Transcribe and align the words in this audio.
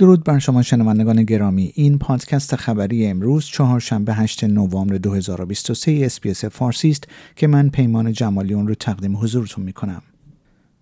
درود 0.00 0.24
بر 0.24 0.38
شما 0.38 0.62
شنوندگان 0.62 1.22
گرامی 1.22 1.72
این 1.74 1.98
پادکست 1.98 2.56
خبری 2.56 3.06
امروز 3.06 3.44
چهارشنبه 3.44 4.14
8 4.14 4.44
نوامبر 4.44 4.96
2023 4.98 6.00
SBS 6.04 6.44
فارسی 6.44 6.90
است 6.90 7.08
که 7.36 7.46
من 7.46 7.68
پیمان 7.68 8.12
جمالی 8.12 8.49
اون 8.49 8.68
رو 8.68 8.74
تقدیم 8.74 9.16
حضورتون 9.16 9.64
می 9.64 9.72
کنم. 9.72 10.02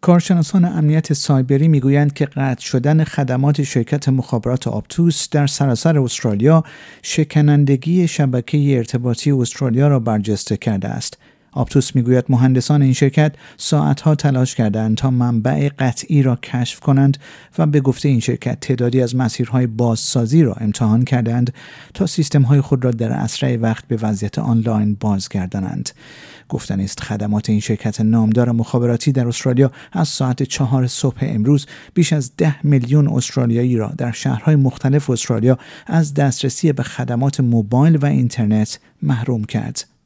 کارشناسان 0.00 0.64
امنیت 0.64 1.12
سایبری 1.12 1.68
می‌گویند 1.68 2.12
که 2.12 2.24
قطع 2.26 2.60
شدن 2.60 3.04
خدمات 3.04 3.62
شرکت 3.62 4.08
مخابرات 4.08 4.68
آپتوس 4.68 5.28
در 5.30 5.46
سراسر 5.46 5.98
استرالیا 5.98 6.64
شکنندگی 7.02 8.08
شبکه 8.08 8.76
ارتباطی 8.76 9.32
استرالیا 9.32 9.88
را 9.88 10.00
برجسته 10.00 10.56
کرده 10.56 10.88
است 10.88 11.18
آپتوس 11.52 11.96
می‌گوید 11.96 12.24
مهندسان 12.28 12.82
این 12.82 12.92
شرکت 12.92 13.34
ساعتها 13.56 14.14
تلاش 14.14 14.54
کردند 14.54 14.96
تا 14.96 15.10
منبع 15.10 15.68
قطعی 15.78 16.22
را 16.22 16.36
کشف 16.36 16.80
کنند 16.80 17.18
و 17.58 17.66
به 17.66 17.80
گفته 17.80 18.08
این 18.08 18.20
شرکت 18.20 18.60
تعدادی 18.60 19.02
از 19.02 19.16
مسیرهای 19.16 19.66
بازسازی 19.66 20.42
را 20.42 20.52
امتحان 20.52 21.04
کردند 21.04 21.54
تا 21.94 22.06
سیستمهای 22.06 22.60
خود 22.60 22.84
را 22.84 22.90
در 22.90 23.12
اسرع 23.12 23.56
وقت 23.56 23.84
به 23.88 23.96
وضعیت 24.02 24.38
آنلاین 24.38 24.94
بازگردانند. 25.00 25.90
گفتن 26.48 26.80
است 26.80 27.00
خدمات 27.00 27.50
این 27.50 27.60
شرکت 27.60 28.00
نامدار 28.00 28.52
مخابراتی 28.52 29.12
در 29.12 29.28
استرالیا 29.28 29.72
از 29.92 30.08
ساعت 30.08 30.42
چهار 30.42 30.86
صبح 30.86 31.18
امروز 31.20 31.66
بیش 31.94 32.12
از 32.12 32.32
ده 32.36 32.66
میلیون 32.66 33.08
استرالیایی 33.08 33.76
را 33.76 33.92
در 33.98 34.12
شهرهای 34.12 34.56
مختلف 34.56 35.10
استرالیا 35.10 35.58
از 35.86 36.14
دسترسی 36.14 36.72
به 36.72 36.82
خدمات 36.82 37.40
موبایل 37.40 37.96
و 37.96 38.06
اینترنت 38.06 38.78
محروم 39.02 39.44
کرد. 39.44 39.97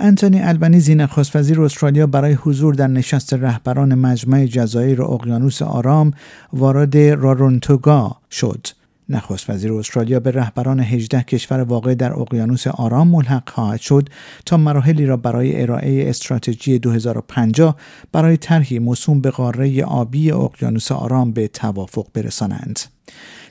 انتونی 0.00 0.40
البنیزی 0.40 0.94
نخست 0.94 1.36
وزیر 1.36 1.62
استرالیا 1.62 2.06
برای 2.06 2.32
حضور 2.32 2.74
در 2.74 2.86
نشست 2.86 3.34
رهبران 3.34 3.94
مجمع 3.94 4.46
جزایر 4.46 5.02
اقیانوس 5.02 5.62
آرام 5.62 6.12
وارد 6.52 6.96
رارونتوگا 6.96 8.16
شد. 8.30 8.66
نخست 9.08 9.50
وزیر 9.50 9.72
استرالیا 9.72 10.20
به 10.20 10.30
رهبران 10.30 10.80
18 10.80 11.22
کشور 11.22 11.60
واقع 11.60 11.94
در 11.94 12.12
اقیانوس 12.12 12.66
آرام 12.66 13.08
ملحق 13.08 13.50
خواهد 13.50 13.80
شد 13.80 14.08
تا 14.46 14.56
مراحلی 14.56 15.06
را 15.06 15.16
برای 15.16 15.62
ارائه 15.62 16.10
استراتژی 16.10 16.78
2050 16.78 17.76
برای 18.12 18.36
طرحی 18.36 18.78
موسوم 18.78 19.20
به 19.20 19.30
قاره 19.30 19.84
آبی 19.84 20.32
اقیانوس 20.32 20.92
آرام 20.92 21.32
به 21.32 21.48
توافق 21.48 22.06
برسانند. 22.14 22.80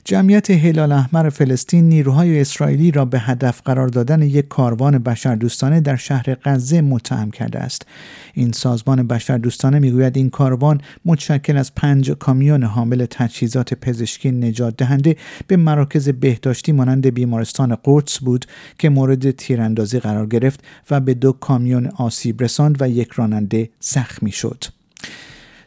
جمعیت 0.08 0.50
هلال 0.50 0.92
احمر 0.92 1.28
فلسطین 1.28 1.88
نیروهای 1.88 2.40
اسرائیلی 2.40 2.90
را 2.90 3.04
به 3.04 3.18
هدف 3.18 3.62
قرار 3.64 3.88
دادن 3.88 4.22
یک 4.22 4.48
کاروان 4.48 4.98
بشردوستانه 4.98 5.80
در 5.80 5.96
شهر 5.96 6.34
غزه 6.44 6.80
متهم 6.80 7.30
کرده 7.30 7.58
است. 7.58 7.86
این 8.34 8.52
سازمان 8.52 9.06
بشردوستانه 9.06 9.78
می‌گوید 9.78 10.16
این 10.16 10.30
کاروان 10.30 10.80
متشکل 11.04 11.56
از 11.56 11.74
پنج 11.74 12.10
کامیون 12.10 12.64
حامل 12.64 13.06
تجهیزات 13.10 13.74
پزشکی 13.74 14.30
نجات 14.30 14.76
دهنده 14.76 15.16
به 15.46 15.56
مراکز 15.56 16.08
بهداشتی 16.08 16.72
مانند 16.72 17.06
بیمارستان 17.06 17.76
قدس 17.84 18.18
بود 18.18 18.44
که 18.78 18.88
مورد 18.88 19.30
تیراندازی 19.30 19.98
قرار 19.98 20.26
گرفت 20.26 20.64
و 20.90 21.00
به 21.00 21.14
دو 21.14 21.32
کامیون 21.32 21.86
آسیب 21.86 22.42
رساند 22.42 22.82
و 22.82 22.88
یک 22.88 23.12
راننده 23.12 23.70
زخمی 23.80 24.32
شد. 24.32 24.77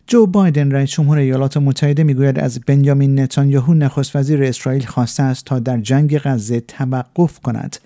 جو 0.08 0.26
بایدن 0.26 0.72
رئیس 0.72 0.90
جمهور 0.90 1.18
ایالات 1.18 1.58
متحده 1.58 2.04
می‌گوید 2.04 2.40
از 2.40 2.60
بنیامین 2.60 3.20
نتانیاهو 3.20 3.74
نخست 3.74 4.16
وزیر 4.16 4.44
اسرائیل 4.44 4.86
خواسته 4.86 5.24
است 5.24 5.46
تا 5.46 5.60
در 5.60 5.78
جنگ 5.78 6.18
غزه 6.18 6.60
توقف 6.60 7.40
کند 7.40 7.78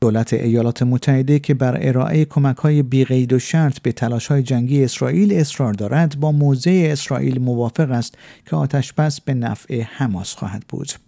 دولت 0.00 0.32
ایالات 0.32 0.82
متحده 0.82 1.38
که 1.38 1.54
بر 1.54 1.78
ارائه 1.80 2.24
کمک 2.24 2.56
های 2.56 2.82
بیقید 2.82 3.32
و 3.32 3.38
شرط 3.38 3.78
به 3.78 3.92
تلاش 3.92 4.26
های 4.26 4.42
جنگی 4.42 4.84
اسرائیل 4.84 5.32
اصرار 5.32 5.72
دارد 5.72 6.20
با 6.20 6.32
موضع 6.32 6.88
اسرائیل 6.92 7.40
موافق 7.40 7.90
است 7.90 8.14
که 8.46 8.56
آتش 8.56 8.92
بس 8.92 9.20
به 9.20 9.34
نفع 9.34 9.82
حماس 9.82 10.34
خواهد 10.34 10.64
بود. 10.68 11.05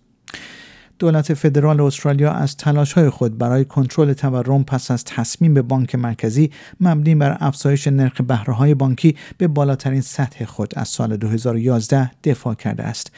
دولت 0.99 1.35
فدرال 1.35 1.81
استرالیا 1.81 2.33
از 2.33 2.57
تلاش 2.57 2.93
های 2.93 3.11
خود 3.11 3.39
برای 3.39 3.65
کنترل 3.65 4.13
تورم 4.13 4.65
پس 4.65 4.91
از 4.91 5.05
تصمیم 5.05 5.55
به 5.55 5.63
بانک 5.63 5.95
مرکزی 5.95 6.51
مبنی 6.81 7.15
بر 7.15 7.37
افزایش 7.41 7.87
نرخ 7.87 8.21
بهره 8.21 8.55
های 8.55 8.75
بانکی 8.75 9.17
به 9.39 9.49
بالاترین 9.49 10.01
سطح 10.01 10.45
خود 10.45 10.73
از 10.77 10.89
سال 10.89 11.17
2011 11.17 12.11
دفاع 12.25 12.55
کرده 12.55 12.83
است. 12.83 13.13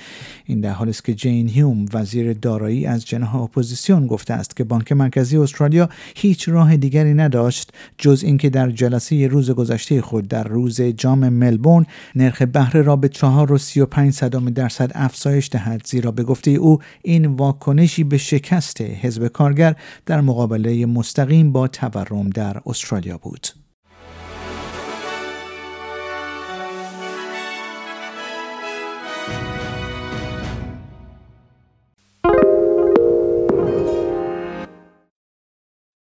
این 0.44 0.60
در 0.60 0.70
حالی 0.70 0.90
است 0.90 1.04
که 1.04 1.14
جین 1.14 1.48
هیوم 1.48 1.86
وزیر 1.92 2.32
دارایی 2.32 2.86
از 2.86 3.06
جناح 3.06 3.36
اپوزیسیون 3.36 4.06
گفته 4.06 4.34
است 4.34 4.56
که 4.56 4.64
بانک 4.64 4.92
مرکزی 4.92 5.36
استرالیا 5.36 5.88
هیچ 6.16 6.48
راه 6.48 6.76
دیگری 6.76 7.14
نداشت 7.14 7.72
جز 7.98 8.22
اینکه 8.24 8.50
در 8.50 8.70
جلسه 8.70 9.26
روز 9.26 9.50
گذشته 9.50 10.02
خود 10.02 10.28
در 10.28 10.44
روز 10.44 10.80
جام 10.80 11.28
ملبورن 11.28 11.86
نرخ 12.14 12.42
بهره 12.42 12.82
را 12.82 12.96
به 12.96 13.08
4.35 13.08 14.50
درصد 14.54 14.90
افزایش 14.94 15.48
دهد 15.52 15.86
زیرا 15.86 16.10
به 16.10 16.22
گفته 16.22 16.50
او 16.50 16.78
این 17.02 17.26
واکنش 17.26 17.69
واکنشی 17.70 18.04
به 18.04 18.18
شکست 18.18 18.80
حزب 18.80 19.28
کارگر 19.28 19.76
در 20.06 20.20
مقابله 20.20 20.86
مستقیم 20.86 21.52
با 21.52 21.68
تورم 21.68 22.30
در 22.30 22.62
استرالیا 22.66 23.18
بود. 23.18 23.46